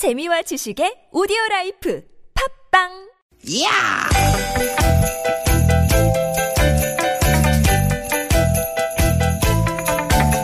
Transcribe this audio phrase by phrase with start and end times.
[0.00, 2.00] 재미와 지식의 오디오 라이프
[2.72, 2.88] 팝빵
[3.60, 4.08] 야!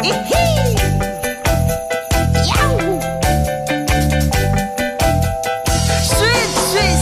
[0.04, 0.76] 이히!
[2.52, 3.00] 야우!
[6.04, 6.28] 스윗
[6.68, 7.00] 스윗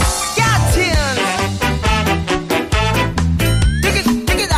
[4.31, 4.55] 디귿아!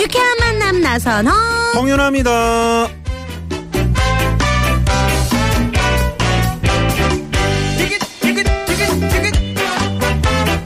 [0.00, 1.30] 유쾌한 만남 나선홍
[1.76, 3.03] 홍윤아입니다.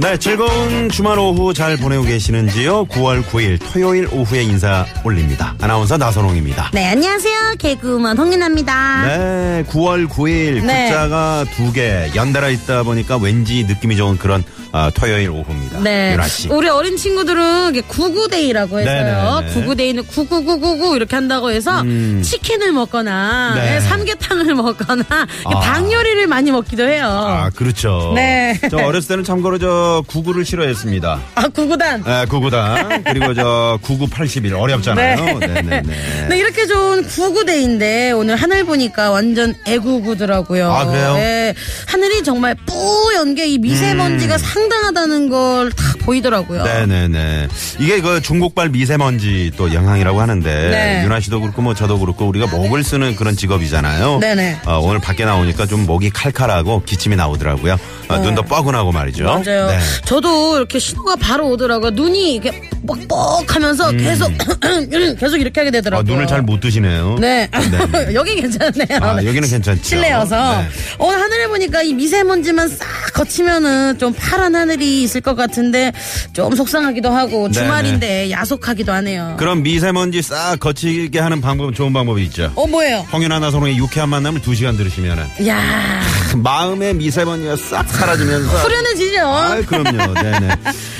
[0.00, 2.86] 네, 즐거운 주말 오후 잘 보내고 계시는지요?
[2.86, 5.56] 9월 9일 토요일 오후에 인사 올립니다.
[5.60, 6.70] 아나운서 나선홍입니다.
[6.72, 10.88] 네 안녕하세요 개그우먼 홍윤아입니다 네, 9월 9일 네.
[10.90, 15.80] 글자가 두 개 연달아 있다 보니까 왠지 느낌이 좋은 그런 아, 토요일 오후입니다.
[15.80, 16.48] 네 윤아 씨.
[16.48, 19.52] 우리 어린 친구들은 이게 구구데이라고 해서요 네네네.
[19.54, 22.20] 구구데이는 구구구구구 이렇게 한다고 해서 음.
[22.22, 23.70] 치킨을 먹거나 네.
[23.72, 25.04] 네, 삼계탕을 먹거나
[25.44, 25.60] 아.
[25.60, 28.12] 닭 요리를 많이 먹기도 해요 아, 그렇죠.
[28.14, 28.58] 네.
[28.70, 31.20] 저 어렸을 때는 참고로 저 구구를 싫어했습니다.
[31.34, 35.38] 아 구구단 네, 구구단 그리고 저 구구 81 어렵잖아요.
[35.38, 36.26] 네, 네, 네.
[36.28, 40.72] 네, 이렇게 좋은 구구데이인데 오늘 하늘 보니까 완전 애구구더라고요.
[40.72, 41.14] 아, 그래요?
[41.14, 41.54] 네,
[41.86, 46.62] 하늘이 정말 뿌연 게 이 미세먼지가 상당하다는 걸 다 보이더라고요.
[46.62, 46.64] 음.
[46.88, 47.48] 네네네.
[47.78, 51.02] 이게 그 중국발 미세먼지 또 영향이라고 하는데 네.
[51.04, 54.18] 윤아 씨도 그렇고 뭐 저도 그렇고 우리가 목을 쓰는 그런 직업이잖아요.
[54.20, 54.58] 네네.
[54.66, 57.76] 어, 오늘 밖에 나오니까 좀 목이 칼칼하고 기침이 나오더라고요.
[58.08, 59.24] 어, 눈도 뻐근하고 말이죠.
[59.24, 59.66] 맞아요.
[59.68, 59.77] 네.
[60.04, 61.90] 저도 이렇게 신호가 바로 오더라고요.
[61.90, 64.30] 눈이 이렇게 뻑뻑하면서 계속
[65.18, 66.04] 계속 이렇게 하게 어, 되더라고요.
[66.04, 66.06] 음.
[66.06, 67.16] 눈을 잘 못 뜨시네요.
[67.20, 67.48] 네.
[67.50, 68.14] 네네.
[68.14, 68.98] 여기 괜찮네요.
[69.02, 69.82] 아, 여기는 괜찮죠.
[69.82, 70.60] 실내여서.
[70.62, 70.68] 네.
[70.98, 75.92] 오늘 하늘에 보니까 이 미세먼지만 싹 거치면은 좀 파란 하늘이 있을 것 같은데
[76.32, 77.52] 좀 속상하기도 하고 네네.
[77.52, 79.34] 주말인데 야속하기도 하네요.
[79.38, 82.50] 그럼 미세먼지 싹 거치게 하는 방법은 좋은 방법이 있죠.
[82.54, 83.06] 어, 뭐예요?
[83.12, 86.00] 홍윤아 나선홍의 유쾌한 만남을 두시간 들으시면은 야
[86.36, 89.20] 마음의 미세먼지가 싹 사라지면서 후련해지죠?
[89.26, 90.14] 아, 그럼요.
[90.14, 90.48] 네네.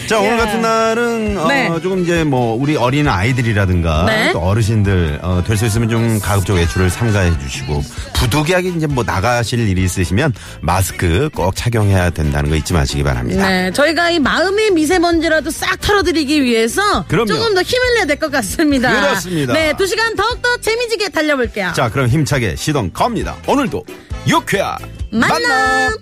[0.08, 0.36] 자, 오늘 야.
[0.38, 1.70] 같은 날은, 어, 네.
[1.82, 4.32] 조금 이제 뭐, 우리 어린 아이들이라든가, 네.
[4.32, 7.82] 또 어르신들, 어, 될 수 있으면 좀 가급적 외출을 삼가해 주시고,
[8.14, 13.46] 부득이하게 이제 뭐 나가실 일이 있으시면 마스크 꼭 착용해야 된다는 거 잊지 마시기 바랍니다.
[13.48, 17.26] 네, 저희가 이 마음의 미세먼지라도 싹 털어드리기 위해서 그럼요.
[17.26, 18.90] 조금 더 힘을 내야 될 것 같습니다.
[19.00, 19.52] 그렇습니다.
[19.52, 21.72] 네, 두 시간 더욱더 재미지게 달려볼게요.
[21.76, 23.36] 자, 그럼 힘차게 시동 겁니다.
[23.46, 23.84] 오늘도
[24.28, 24.76] 유쾌한
[25.10, 25.96] 만남.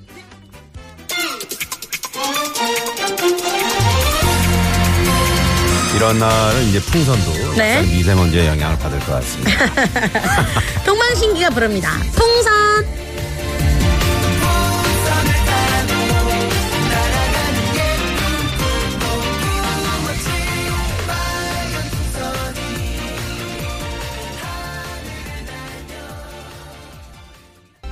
[5.94, 7.76] 이런 날은 이제 풍선도 네.
[7.76, 9.50] 약간 미세먼지의 영향을 받을 것 같습니다.
[10.84, 11.92] 동방신기가 부릅니다.
[12.12, 13.05] 풍선.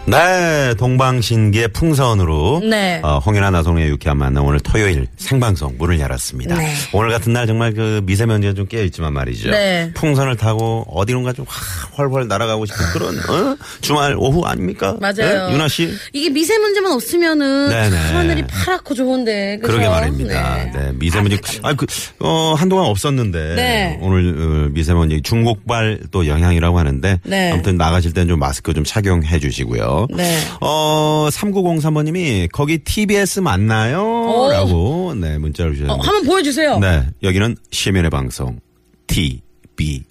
[0.06, 3.00] 네, 동방신기의 풍선으로 네.
[3.02, 6.56] 어, 홍윤아 나성의 유쾌한 만남 오늘 토요일 생방송 문을 열었습니다.
[6.56, 6.74] 네.
[6.92, 9.50] 오늘 같은 날 정말 그 미세먼지가 좀 깨어 있지만 말이죠.
[9.50, 9.90] 네.
[9.94, 11.54] 풍선을 타고 어디론가 좀확
[11.94, 13.56] 활활 날아가고 싶은 그런 어?
[13.80, 14.94] 주말 오후 아닙니까?
[15.00, 15.48] 맞아요.
[15.48, 15.54] 네?
[15.54, 15.90] 윤아 씨.
[16.12, 17.96] 이게 미세먼지만 없으면은 네네.
[17.96, 19.56] 하늘이 파랗고 좋은데.
[19.56, 19.72] 그죠?
[19.72, 20.56] 그러게 말입니다.
[20.56, 20.70] 네.
[20.74, 20.92] 네.
[20.96, 21.86] 미세먼지, 아, 그,
[22.20, 23.54] 어, 한동안 없었는데.
[23.54, 23.98] 네.
[24.02, 27.20] 오늘, 어, 미세먼지 중국발 또 영향이라고 하는데.
[27.24, 27.52] 네.
[27.52, 29.93] 아무튼 나가실 땐좀 마스크 좀 착용해 주시고요.
[30.10, 30.38] 네.
[30.60, 34.02] 어, 3903번님이 거기 TBS 맞나요?
[34.02, 34.50] 오.
[34.50, 36.02] 라고, 네, 문자를 어, 주셨는데.
[36.06, 36.78] 한번 보여주세요.
[36.78, 37.06] 네.
[37.22, 38.58] 여기는 시민의 방송,
[39.06, 40.04] TBS.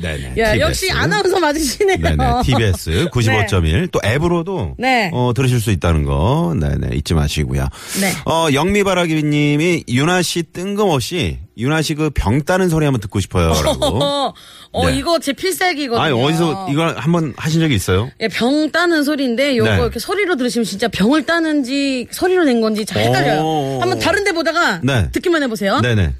[0.00, 0.34] 네네.
[0.38, 0.60] 야, TBS.
[0.60, 1.98] 역시 아나운서 맞으시네요.
[1.98, 2.24] 네네.
[2.44, 3.90] TBS 95.1.
[3.90, 4.76] 또 앱으로도.
[4.78, 5.10] 네.
[5.12, 6.54] 어, 들으실 수 있다는 거.
[6.58, 6.96] 네네.
[6.96, 7.68] 잊지 마시고요.
[8.00, 8.12] 네.
[8.24, 13.48] 어, 영미바라기 님이 윤아 씨 뜬금없이 윤아 씨그 병 따는 소리 한번 듣고 싶어요.
[13.48, 13.86] 라고.
[13.86, 14.34] 어,
[14.72, 14.96] 어, 네.
[14.98, 16.02] 이거 제 필살기거든요.
[16.02, 18.10] 아니, 어디서 이걸 한번 하신 적이 있어요?
[18.20, 19.76] 예, 병 따는 소리인데 요거 네.
[19.76, 23.40] 이렇게 소리로 들으시면 진짜 병을 따는지 소리로 낸 건지 잘 헷갈려요.
[23.40, 23.78] 오.
[23.80, 25.10] 한번 다른 데 보다가 네.
[25.12, 25.80] 듣기만 해 보세요.
[25.80, 26.12] 네 네.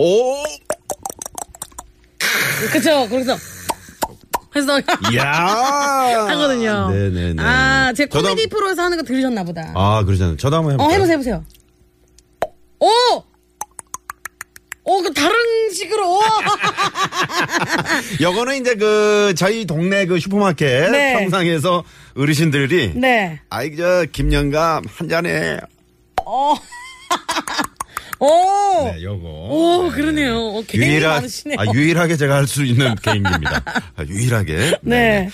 [0.00, 0.44] 오!
[2.72, 3.08] 그쵸?
[3.08, 3.36] 그래서
[4.50, 4.80] 그래서
[5.12, 5.24] 이야!
[6.28, 6.88] 하거든요.
[6.90, 7.42] 네네네.
[7.42, 9.72] 아, 제 저도 코미디 한- 프로에서 하는 거 들으셨나 보다.
[9.74, 10.36] 아, 그러잖아요.
[10.36, 10.94] 저도 한번 어, 해볼까요?
[10.94, 11.44] 해보세요, 해보세요.
[12.80, 12.88] 오!
[14.84, 15.34] 오, 그 다른
[15.74, 16.20] 식으로.
[18.22, 21.12] 요거는 이제 그 저희 동네 그 슈퍼마켓 네.
[21.18, 21.82] 평상에서
[22.16, 23.40] 어르신들이 네.
[23.50, 25.58] 아이 저 김영감 한 잔에
[26.24, 26.54] 어.
[28.20, 28.90] 오!
[28.92, 30.36] 네, 요거 오, 그러네요.
[30.38, 31.56] 어, 개인기 유일하, 많으시네요.
[31.60, 33.62] 아, 유일하게 제가 할 수 있는 개인기입니다.
[33.96, 34.78] 아, 유일하게.
[34.82, 35.28] 네.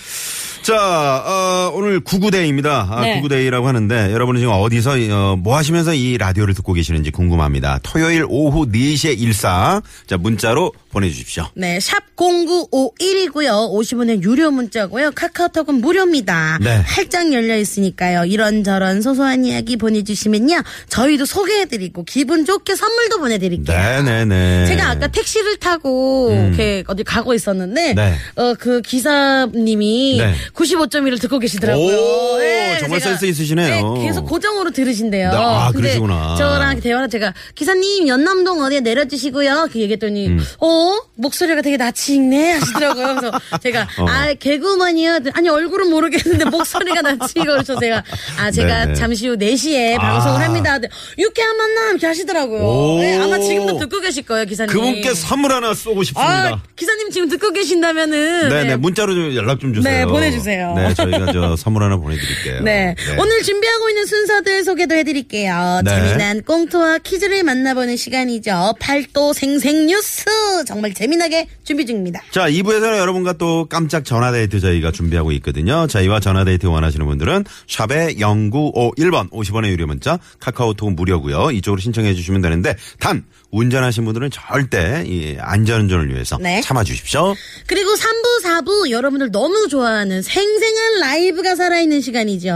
[0.64, 2.88] 자, 어, 오늘 구구데이입니다.
[2.90, 3.16] 아, 네.
[3.16, 7.80] 구구데이라고 하는데 여러분은 지금 어디서 어, 뭐 하시면서 이 라디오를 듣고 계시는지 궁금합니다.
[7.82, 11.48] 토요일 오후 4시에 일상 자 문자로 보내주십시오.
[11.54, 13.70] 네, 샵 0951이고요.
[13.74, 15.10] 50원의 유료 문자고요.
[15.10, 16.58] 카카오톡은 무료입니다.
[16.62, 16.76] 네.
[16.86, 18.24] 활짝 열려 있으니까요.
[18.24, 20.62] 이런저런 소소한 이야기 보내주시면요.
[20.88, 23.76] 저희도 소개해드리고 기분 좋게 선물도 보내드릴게요.
[23.76, 24.66] 네네네.
[24.68, 27.94] 제가 아까 택시를 타고 이렇게 어디 가고 있었는데 음.
[27.96, 28.14] 네.
[28.36, 30.34] 어 그 기사님이 네.
[30.54, 31.96] 95.1을 듣고 계시더라고요.
[31.96, 33.94] 오, 네, 정말 제가- 센스 있으시네요.
[33.94, 35.30] 네, 계속 고정으로 들으신대요.
[35.30, 36.36] 네, 아, 그러시구나.
[36.36, 39.68] 저랑 대화를 제가 기사님 연남동 어디에 내려주시고요.
[39.72, 40.44] 그 얘기했더니 음.
[40.60, 43.14] 어 목소리가 되게 낯이 익네 하시더라고요.
[43.16, 44.06] 그래서 제가 어.
[44.08, 45.18] 아 개그우먼이요.
[45.34, 48.02] 아니 얼굴은 모르겠는데 목소리가 낯이 익어 그래서 제가
[48.38, 48.94] 아 제가 네네.
[48.94, 50.00] 잠시 후 4시에 아.
[50.00, 50.78] 방송을 합니다.
[51.18, 52.60] 유쾌한 만남 이렇게 하시더라고요.
[52.62, 52.98] 오.
[53.00, 54.72] 네, 아마 지금도 듣고 계실 거예요 기사님.
[54.72, 56.48] 그분께 선물 하나 쏘고 싶습니다.
[56.54, 58.76] 아, 기사님 지금 듣고 계신다면은 네네 네.
[58.76, 59.98] 문자로 좀 연락 좀 주세요.
[59.98, 60.74] 네, 보내주세요.
[60.74, 62.62] 네 저희가 저 선물 하나 보내드릴게요.
[62.64, 62.94] 네.
[63.18, 65.82] 오늘 준비하고 있는 순서들 소개도 해드릴게요.
[65.84, 65.90] 네.
[65.90, 68.74] 재미난 꽁트와 퀴즈를 만나보는 시간이죠.
[68.80, 70.24] 팔도 생생 뉴스
[70.66, 72.22] 정말 재미나게 준비 중입니다.
[72.30, 75.86] 자, 2부에서는 여러분과 또 깜짝 전화데이트 저희가 준비하고 있거든요.
[75.86, 81.50] 저희와 전화데이트 원하시는 분들은 샵에 0951번 50원의 유료 문자 카카오톡은 무료고요.
[81.52, 86.60] 이쪽으로 신청해 주시면 되는데 단 운전하신 분들은 절대 이 안전운전을 위해서 네.
[86.60, 87.34] 참아 주십시오.
[87.66, 92.53] 그리고 3부, 4부 여러분들 너무 좋아하는 생생한 라이브가 살아있는 시간이죠.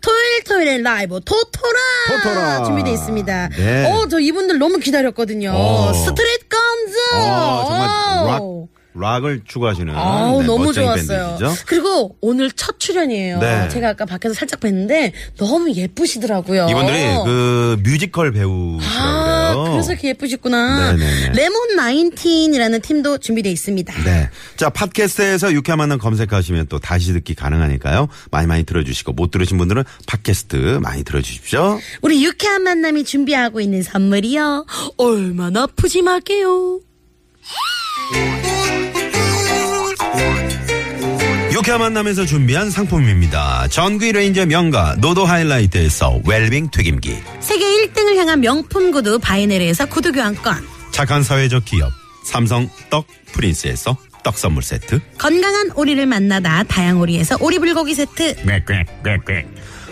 [0.00, 1.78] 토요일 토요일에 라이브 토토라,
[2.08, 2.64] 토토라.
[2.64, 3.48] 준비되어 있습니다.
[3.50, 3.90] 네.
[3.92, 5.52] 어, 저 이분들 너무 기다렸거든요.
[5.54, 5.92] 어.
[5.92, 6.96] 스트릿 건즈.
[7.14, 7.88] 어, 정말
[8.22, 8.26] 오.
[8.26, 11.38] 락 락을 추구하시는 아우 네, 너무 멋쟁이 좋았어요.
[11.38, 11.64] 밴드시죠.
[11.66, 13.38] 그리고 오늘 첫 출연이에요.
[13.38, 13.68] 네.
[13.68, 16.66] 제가 아까 밖에서 살짝 뵀는데 너무 예쁘시더라고요.
[16.70, 19.72] 이분들이 그 뮤지컬 배우시라고 아, 그래요.
[19.72, 20.92] 그래서 이렇게 예쁘셨구나.
[20.92, 21.32] 네네네.
[21.34, 24.04] 레몬 나인틴이라는 팀도 준비되어 있습니다.
[24.04, 24.28] 네.
[24.56, 28.08] 자, 팟캐스트에서 유쾌한 만남 검색하시면 또 다시 듣기 가능하니까요.
[28.30, 31.80] 많이 많이 들어주시고 못 들으신 분들은 팟캐스트 많이 들어주십시오.
[32.02, 34.66] 우리 유쾌한 만남이 준비하고 있는 선물이요.
[34.98, 36.80] 얼마나 푸짐하게요.
[41.52, 43.68] 유쾌한 만남에서 준비한 상품입니다.
[43.68, 50.66] 전기 레인지 명가 노도 하이라이트에서 웰빙 튀김기 세계 1등을 향한 명품 구두 바이네르에서 구두 교환권.
[50.90, 51.92] 착한 사회적 기업
[52.24, 58.36] 삼성 떡 프린스에서 떡 선물 세트 건강한 오리를 만나다 다양오리에서 오리불고기 세트.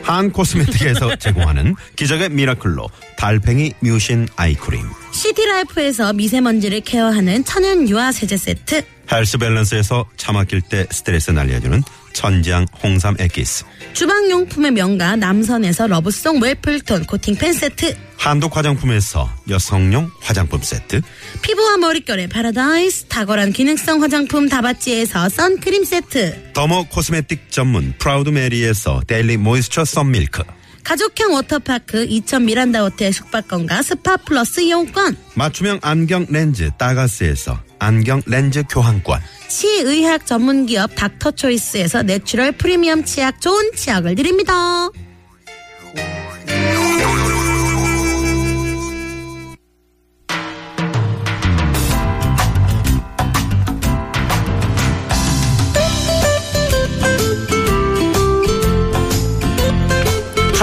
[0.03, 4.83] 한 코스메틱에서 제공하는 기적의 미라클로 달팽이 뮤신 아이크림
[5.13, 8.83] 시티라이프에서 미세먼지를 케어하는 천연 유화 세제 세트.
[9.13, 11.83] 헬스 밸런스에서 차 막힐 때 스트레스 날려주는
[12.13, 17.97] 천지향 홍삼 액기스 주방용품의 명가 남선에서 러브송 웰플톤 코팅팬 세트.
[18.17, 21.01] 한독 화장품에서 여성용 화장품 세트
[21.43, 26.53] 피부와 머릿결의 파라다이스 탁월한 기능성 화장품 다바찌에서 선크림 세트.
[26.53, 30.43] 더모 코스메틱 전문 프라우드 메리에서 daily moisture sun milk
[30.85, 35.17] 가족형 워터파크 이천 미란다 호텔 숙박권과 스파 플러스 이용권.
[35.35, 44.15] 맞춤형 안경 렌즈 따가스에서 안경 렌즈 교환권 치의학 전문기업 닥터초이스에서 natural 프리미엄 치약 좋은 치약을
[44.15, 44.89] 드립니다.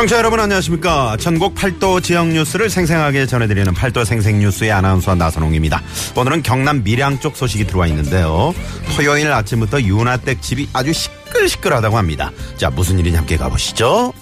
[0.07, 1.18] 청취자 여러분 안녕하십니까?
[1.19, 5.81] 전국 팔도 지역 뉴스를 생생하게 전해드리는 팔도 생생뉴스의 아나운서 나선홍입니다.
[6.15, 8.56] 오늘은 경남 밀양 쪽 소식이 들어와 있는데요.
[8.95, 12.31] 토요일 아침부터 유나댁 집이 아주 시끌시끌하다고 합니다.
[12.56, 14.14] 자 무슨 일인지 함께 가보시죠.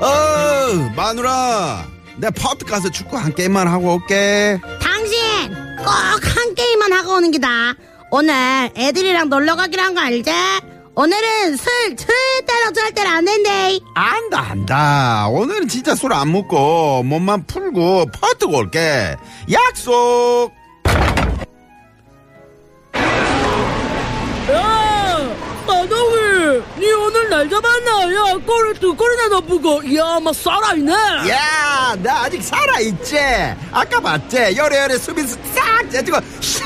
[0.00, 1.86] 어 마누라
[2.16, 4.58] 내 퍼트 가서 축구 한 게임만 하고 올게.
[4.80, 5.18] 당신
[5.78, 5.86] 꼭
[6.36, 7.48] 한 게임만 하고 오는 기다.
[8.10, 10.30] 오늘 애들이랑 놀러 가기로 한 거 알지?
[10.94, 13.78] 오늘은 술 절대로 절대로 안 된대.
[13.94, 19.16] 안다 안다 오늘은 진짜 술 안 먹고 몸만 풀고 퍼뜨고 올게
[19.50, 20.50] 약속
[24.50, 25.34] 야,
[25.66, 27.90] 마동이, 니 오늘 날 잡았나?
[28.14, 30.92] 야, 꼬리 두 꼬리나 너쁘고, 야, 막 살아있네.
[30.92, 33.16] 야, 나 아직 살아있지?
[33.70, 34.54] 아까 봤지?
[34.56, 36.64] 요래요래 수비수 싹 제치고, 샷!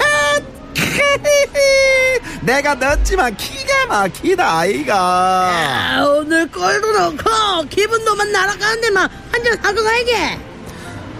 [2.42, 4.96] 내가 넣었지만 기가 막히다, 아이가.
[4.96, 10.38] 아, 오늘 꼴도 넣고, 기분도만 날아가는데 막, 한잔 하고 가야지.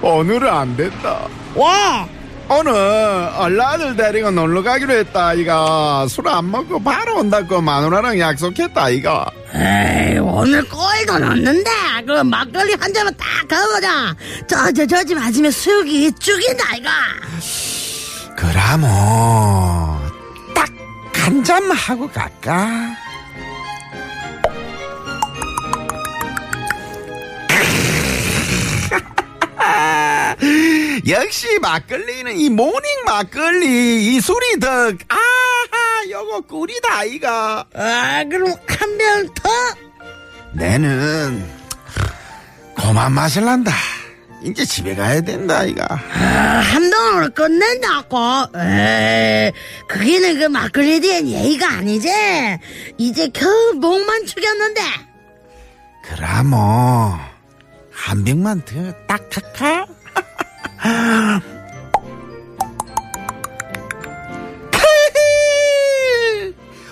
[0.03, 1.27] 오늘은 안 됐다.
[1.55, 2.07] 와,
[2.49, 2.73] 오늘
[3.37, 6.07] 얼라들 데리고 놀러 가기로 했다, 아이가.
[6.09, 9.31] 술 안 먹고 바로 온다고 마누라랑 약속했다, 아이가.
[9.55, 11.71] 에이, 오늘 꼴도 넣는데,
[12.07, 14.15] 그럼 막걸리 한 잔만 딱 가보자.
[14.47, 16.89] 저, 저, 저 집 아침에 수육이 죽인다, 이거.
[18.37, 18.87] 그라모
[21.15, 22.95] 한잔 하고 갈까?
[31.09, 34.69] 역시 막걸리는 이 모닝 막걸리 이 술이 더
[35.09, 39.49] 아하 요거 꿀이다 이가 아, 그럼 한 병 더?
[40.53, 41.47] 내는
[42.75, 43.73] 그만 마실란다
[44.47, 46.19] 이제 집에 가야 된다 이가 아,
[46.63, 48.17] 한 병을 끝낸다고?
[48.57, 49.53] 에이,
[49.89, 52.09] 그게는 그 막걸리에 대한 예의가 아니지?
[52.97, 54.81] 이제 겨우 목만 축였는데.
[56.05, 59.87] 그라 뭐한 병만 더 딱딱하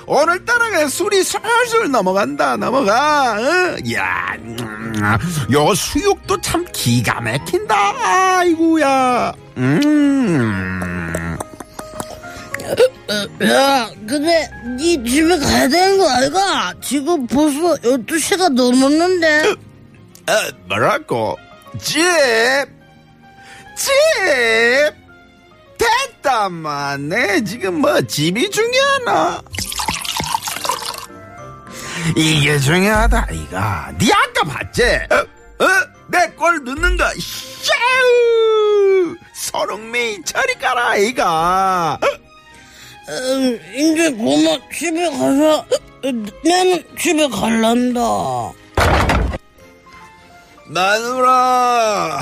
[0.06, 3.76] 오늘따라 술이 술술 넘어간다 넘어가 어?
[3.94, 5.18] 야, 음,
[5.52, 7.74] 요 수육도 참 기가 막힌다
[8.36, 11.38] 아이고야 음.
[13.42, 16.74] 야, 근데 네 집에 가야 되는 거 아이가?
[16.82, 19.48] 지금 벌써 12시가 넘었는데.
[19.48, 20.32] 어,
[20.68, 21.38] 뭐라고
[21.78, 22.02] 집
[23.76, 23.90] 집!
[25.78, 29.42] 됐다만 내 지금 뭐 집이 중요하나
[32.14, 34.82] 이게 중요하다 이가 니 아까 봤지?
[34.82, 35.64] 어?
[35.64, 35.93] 어?
[36.08, 42.06] 내꼴 넣는 거 샤우 서롱메이 저리 가라 이가 어?
[43.10, 46.12] 음, 이제 고마 집에 가서 어,
[46.44, 48.00] 나는 집에 갈란다.
[50.66, 52.20] 마누라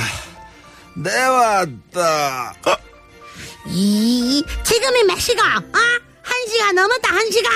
[0.96, 2.76] 내 왔다 어?
[3.66, 5.42] 이 지금이 몇 시가?
[5.44, 7.50] 아, 한 시가 넘었다 한 시가.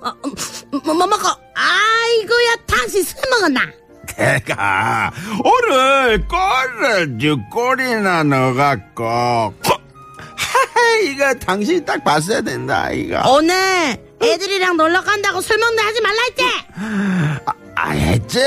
[0.00, 0.34] 어, 음,
[0.84, 1.28] 뭐, 뭐 먹고?
[1.54, 3.62] 아이고야, 당신 술 먹었나?
[4.16, 5.10] 내가
[5.44, 13.20] 오늘 꼴을 주 꼴이나 넣어갖고 하하 이거 당신이 딱 봤어야 된다 이거.
[13.30, 16.44] 오늘 애들이랑 놀러 간다고 술 먹는 하지 말라 했지?
[17.76, 18.40] 아 했지.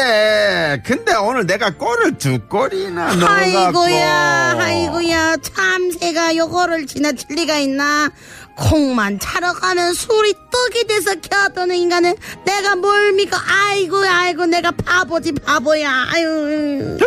[0.85, 3.79] 근데 오늘 내가 꼴을 두 꼴이나 넣어갖고.
[3.79, 8.09] 아이고야, 아이고야, 참새가 요거를 지나칠 리가 있나?
[8.55, 12.15] 콩만 차러 가는 술이 떡이 돼서 켜도는 인간은
[12.45, 16.97] 내가 뭘 믿고, 아이고, 아이고, 내가 바보지, 바보야, 아유.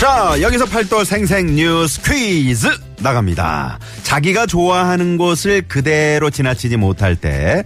[0.00, 2.68] 자 여기서 팔도 생생 뉴스 퀴즈
[3.00, 7.64] 나갑니다 자기가 좋아하는 곳을 그대로 지나치지 못할 때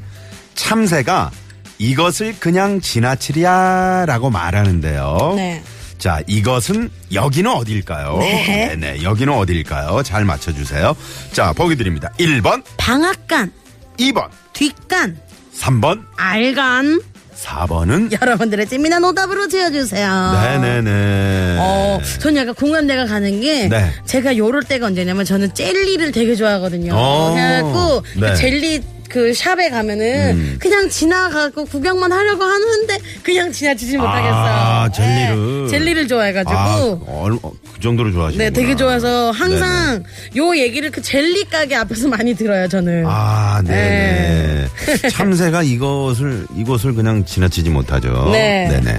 [0.56, 1.30] 참새가
[1.78, 5.62] 이것을 그냥 지나치랴 라고 말하는데요 네.
[6.04, 8.18] 자, 이것은 여기는 어딜까요?
[8.18, 8.76] 네.
[8.78, 10.02] 네 여기는 어딜까요?
[10.02, 10.94] 잘 맞춰주세요.
[11.32, 12.12] 자, 보기 드립니다.
[12.18, 13.50] 1번, 방앗간,
[13.98, 15.16] 2번, 뒷간,
[15.58, 17.00] 3번, 알간.
[17.34, 20.32] 4번은 여러분들의 재미난 오답으로 지어주세요.
[20.42, 21.56] 네네네.
[21.58, 23.90] 어, 전 약간 공감대가 가는 게 네.
[24.04, 26.92] 제가 요럴 때가 언제냐면 저는 젤리를 되게 좋아하거든요.
[26.94, 27.32] 어.
[27.32, 28.34] 그래갖고 그 네.
[28.34, 28.82] 젤리
[29.14, 30.56] 그 샵에 가면은 음.
[30.58, 34.32] 그냥 지나가고 구경만 하려고 하는데 그냥 지나치지 못하겠어요.
[34.32, 35.36] 아, 젤리를.
[35.66, 36.52] 네, 젤리를 좋아해가지고.
[36.52, 40.02] 아, 얼, 그 정도로 좋아하시는 네, 되게 좋아서 항상
[40.36, 43.04] 요 얘기를 그 젤리 가게 앞에서 많이 들어요, 저는.
[43.06, 44.66] 아, 네네.
[45.12, 48.30] 참새가 이것을, 이곳을 그냥 지나치지 못하죠.
[48.32, 48.66] 네.
[48.66, 48.98] 네네.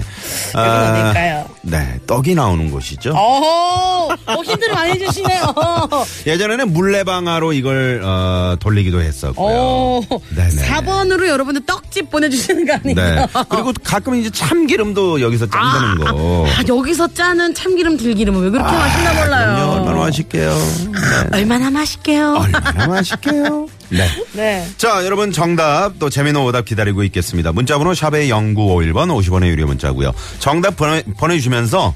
[0.56, 1.55] 여긴 어딜까요?
[1.68, 3.10] 네, 떡이 나오는 곳이죠.
[3.10, 5.54] 어허, 어, 힌트를 많이 주시네요.
[6.26, 9.46] 예전에는 물레방아로 이걸, 어, 돌리기도 했었고요.
[9.48, 10.00] 어,
[10.34, 10.62] 네네.
[10.68, 12.94] 4번으로 여러분들 떡집 보내주시는 거 아니에요?
[12.94, 13.26] 네.
[13.48, 16.46] 그리고 가끔 이제 참기름도 여기서 짠다는 거.
[16.46, 19.54] 아, 여기서 짜는 참기름 들기름은 왜 그렇게 맛있나 몰라요.
[19.56, 19.72] 그럼요.
[19.72, 20.50] 얼마나 맛있게요.
[20.52, 21.38] 네.
[21.38, 22.34] 얼마나 맛있게요.
[22.40, 23.66] 얼마나 맛있게요.
[23.88, 24.08] 네.
[24.32, 24.66] 네.
[24.76, 27.52] 자, 여러분 정답 또 재미있는 오답 기다리고 있겠습니다.
[27.52, 30.12] 문자번호 샵의 0951번 50원의 유료 문자고요.
[30.38, 31.94] 정답 보내, 보내주시면서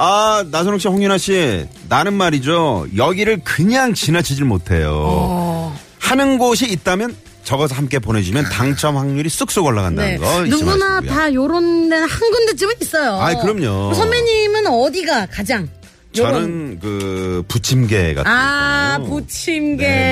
[0.00, 2.86] 아, 나선욱 씨, 홍윤아 씨, 나는 말이죠.
[2.96, 4.92] 여기를 그냥 지나치질 못해요.
[4.94, 5.78] 어.
[5.98, 10.16] 하는 곳이 있다면 적어서 함께 보내주면 당첨 확률이 쑥쑥 올라간다는 네.
[10.18, 11.10] 거 누구나 마시고요.
[11.10, 13.18] 다 요런 데는 한 군데쯤은 있어요.
[13.20, 13.92] 아이, 그럼요.
[13.94, 15.66] 선배님은 어디가 가장?
[16.14, 19.04] 요런- 저는 그 부침개 같은 아, 거.
[19.06, 19.82] 부침개.
[19.86, 20.07] 네.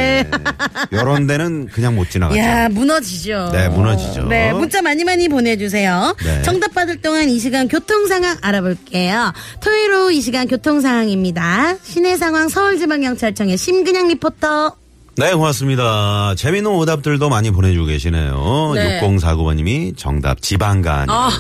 [0.90, 2.38] 이런 데는 그냥 못 지나가죠.
[2.38, 3.50] 야, 무너지죠.
[3.52, 4.24] 네, 무너지죠.
[4.28, 6.16] 네, 문자 많이 많이 보내주세요.
[6.24, 6.42] 네.
[6.42, 9.32] 정답 받을 동안 이 시간 교통 상황 알아볼게요.
[9.62, 11.76] 토요일 오후 이 시간 교통 상황입니다.
[11.82, 14.76] 시내 상황 서울지방경찰청의 심근양 리포터.
[15.18, 16.34] 네, 고맙습니다.
[16.36, 18.72] 재미있는 오답들도 많이 보내주고 계시네요.
[18.74, 19.00] 네.
[19.00, 21.08] 6049번님이 정답 지방간.
[21.08, 21.30] 아,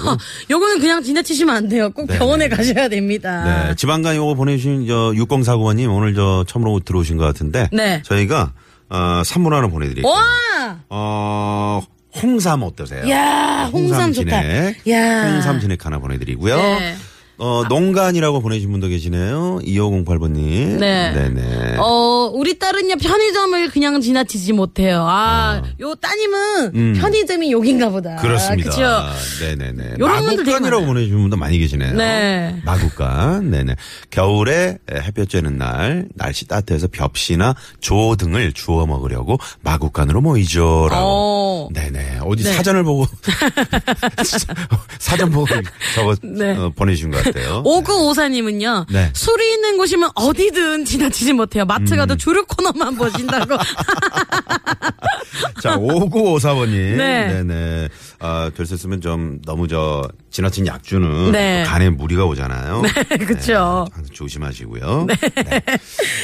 [0.48, 1.90] 요거는 그냥 지나치시면 안 돼요.
[1.90, 2.56] 꼭 네, 병원에 네.
[2.56, 3.44] 가셔야 됩니다.
[3.44, 7.68] 네, 지방간 요거 보내주신 저 6049번님 오늘 저 처음으로 들어오신 것 같은데.
[7.70, 8.00] 네.
[8.02, 8.54] 저희가
[8.88, 10.10] 어, 선물 하나 보내드릴게요.
[10.10, 10.80] 와!
[10.88, 11.82] 어,
[12.22, 13.08] 홍삼 어떠세요?
[13.10, 14.40] 야, 홍삼 좋다.
[14.42, 14.86] 진액.
[14.90, 15.32] 야.
[15.32, 16.56] 홍삼 진액 하나 보내드리고요.
[16.56, 16.96] 네.
[17.38, 19.58] 어, 농간이라고 보내신 분도 계시네요.
[19.62, 20.78] 2508번님.
[20.78, 21.12] 네.
[21.12, 21.76] 네네.
[21.78, 25.04] 어, 우리 딸은요, 편의점을 그냥 지나치지 못해요.
[25.06, 26.94] 아, 요 따님은 음.
[26.98, 28.16] 편의점이 욕인가 보다.
[28.16, 28.70] 그렇습니다.
[28.70, 29.44] 그쵸?
[29.44, 29.96] 네네네.
[29.98, 30.86] 요런 분들 많아요.
[30.86, 31.94] 보내주신 분도 많이 계시네요.
[31.94, 32.60] 네.
[32.64, 33.50] 마구간.
[33.50, 33.76] 네네.
[34.10, 40.88] 겨울에 햇볕 쬐는 날, 날씨 따뜻해서 벽시나 조 등을 주워 먹으려고 마구간으로 모이죠.
[40.90, 41.04] 라고.
[41.06, 41.68] 어.
[41.72, 42.20] 네네.
[42.22, 42.52] 어디 네.
[42.54, 43.06] 사전을 보고,
[44.98, 45.46] 사전 보고
[45.94, 46.56] 저거 네.
[46.56, 47.25] 어, 보내주신 것 같아요.
[47.64, 48.86] 오구오사님은요.
[48.90, 49.10] 네.
[49.14, 51.64] 술이 있는 곳이면 어디든 지나치지 못해요.
[51.64, 51.98] 마트 음.
[51.98, 53.56] 가도 주류 코너만 보신다고.
[55.62, 56.96] 자, 5954번님.
[56.96, 57.42] 네.
[57.42, 57.88] 네네.
[58.20, 61.64] 아, 될 수 있으면 좀 너무 저 지나친 약주는 네.
[61.64, 62.82] 또 간에 무리가 오잖아요.
[62.82, 63.86] 네, 그쵸.
[63.92, 65.06] 항상 조심하시고요.
[65.08, 65.14] 네.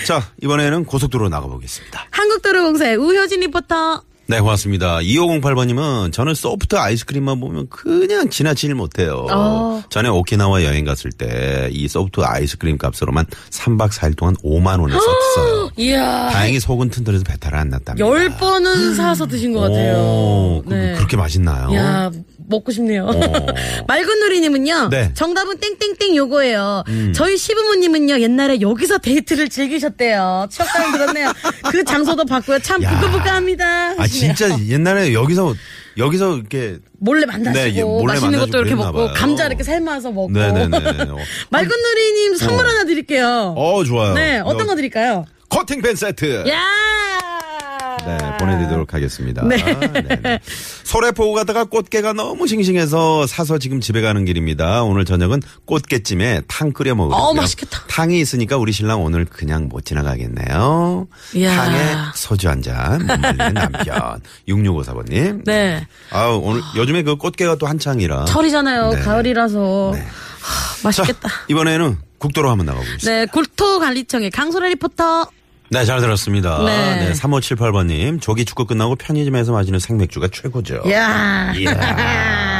[0.07, 2.07] 자, 이번에는 고속도로 나가보겠습니다.
[2.11, 4.03] 한국도로공사의 우효진 리포터.
[4.27, 4.99] 네, 고맙습니다.
[5.01, 9.27] 2508번님은 저는 소프트 아이스크림만 보면 그냥 지나치질 못해요.
[9.31, 9.83] 어.
[9.91, 15.71] 전에 오키나와 여행 갔을 때 이 소프트 아이스크림 값으로만 3박 4일 동안 5만 원을 썼어요.
[15.77, 16.29] 이야.
[16.31, 18.07] 다행히 속은 튼튼해서 배탈을 안 났답니다.
[18.07, 19.97] 열 번은 사서 드신 것 같아요.
[19.99, 21.75] 오, 그, 그렇게 맛있나요?
[21.75, 22.11] 야,
[22.49, 23.05] 먹고 싶네요.
[23.07, 23.13] 어.
[23.87, 24.89] 맑은 누리님은요.
[24.91, 25.03] 네.
[25.05, 25.15] 음.
[25.15, 26.85] 정답은 땡땡땡 요거예요.
[27.15, 28.21] 저희 시부모님은요.
[28.21, 30.49] 옛날에 여기서 데이트를 즐기셨대요.
[30.51, 31.33] 추억감이 들었네요.
[31.71, 32.59] 그 장소도 봤고요.
[32.61, 32.91] 참 야.
[32.91, 33.95] 부끄부끄합니다.
[33.99, 35.55] 아 진짜 옛날에 여기서
[35.99, 39.13] 여기서 이렇게 몰래 만나시고 네, 예, 몰래 맛있는 것도 이렇게 먹고 봐요.
[39.15, 40.31] 감자 이렇게 삶아서 먹고.
[40.31, 40.77] 네네네.
[41.11, 41.17] 어.
[41.51, 42.69] 맑은 누리님 선물 어.
[42.69, 43.55] 하나 드릴게요.
[43.57, 44.15] 어 좋아요.
[44.15, 45.27] 네, 어떤 거 드릴까요?
[45.49, 46.49] 코팅팬 세트.
[46.49, 46.63] 야!
[48.07, 49.43] 네, 보내드리도록 하겠습니다.
[49.45, 49.57] 네.
[49.57, 50.41] 네네.
[50.85, 54.83] 소래 보고 가다가 꽃게가 너무 싱싱해서 사서 지금 집에 가는 길입니다.
[54.83, 57.25] 오늘 저녁은 꽃게찜에 탕 끓여 먹으려고요.
[57.29, 57.85] 어, 맛있겠다.
[57.89, 61.07] 탕이 있으니까 우리 신랑 오늘 그냥 못 지나가겠네요.
[61.35, 61.57] 이야.
[61.57, 64.21] 탕에 소주 한 잔, 못 말리는 남편.
[64.49, 65.45] 6654번님.
[65.45, 65.87] 네.
[66.11, 68.27] 아우, 오늘 요즘에 그 꽃게가 또 한창이라.
[68.27, 68.91] 철이잖아요.
[68.91, 69.01] 네.
[69.01, 69.91] 가을이라서.
[69.95, 70.01] 네.
[70.01, 71.29] 하, 자, 맛있겠다.
[71.49, 73.11] 이번에는 국도로 한번 나가보겠습니다.
[73.11, 75.29] 네, 국토관리청의 강소라 리포터.
[75.73, 76.63] 네, 잘 들었습니다.
[76.65, 76.97] 네.
[76.97, 77.13] 네.
[77.13, 80.83] 3578번님, 조기 축구 끝나고 편의점에서 마시는 생맥주가 최고죠.
[80.91, 82.51] 야 이야.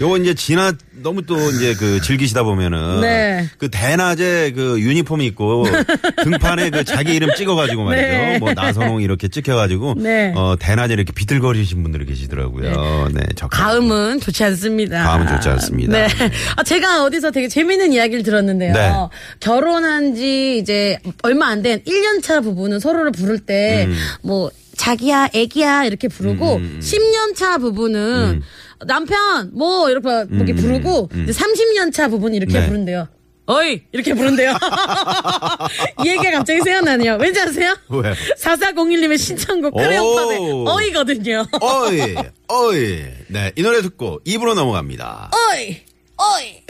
[0.00, 0.72] 요거 이제 지나
[1.02, 3.48] 너무 또 이제 그 즐기시다 보면은 네.
[3.58, 5.66] 그 대낮에 그 유니폼 입고
[6.24, 8.06] 등판에 그 자기 이름 찍어가지고 말이죠.
[8.08, 8.38] 네.
[8.38, 10.32] 뭐 나선홍 이렇게 찍혀가지고 네.
[10.36, 13.08] 어 대낮에 이렇게 비틀거리신 분들이 계시더라고요.
[13.14, 15.02] 네, 저 가음은 좋지 않습니다.
[15.04, 15.92] 가음은 좋지 않습니다.
[15.92, 16.08] 네.
[16.08, 16.30] 네.
[16.56, 18.72] 아, 제가 어디서 되게 재밌는 이야기를 들었는데요.
[18.74, 18.92] 네.
[19.40, 23.94] 결혼한 지 이제 얼마 안 된 1년 차 부부는 서로를 부를 때, 음.
[24.22, 28.40] 뭐, 자기야, 애기야, 이렇게 부르고, 10년 차 부부는
[28.86, 30.62] 남편 뭐 이렇게 막 이렇게 음, 네.
[30.62, 31.26] 부르고 음.
[31.28, 32.66] 이제 30년 차 부분 이렇게 네.
[32.66, 33.08] 부른대요.
[33.46, 34.52] 어이 이렇게 부른대요.
[36.04, 37.18] 이 얘기가 갑자기 생각나네요.
[37.20, 37.74] 왠지 아세요?
[37.88, 38.14] 왜?
[38.38, 41.44] 4401님의 신청곡 크레용팝의 어이거든요.
[41.60, 42.14] 어이,
[42.46, 43.04] 어이.
[43.26, 45.32] 네, 이 노래 듣고 입으로 넘어갑니다.
[45.34, 45.80] 어이,
[46.16, 46.60] 어이.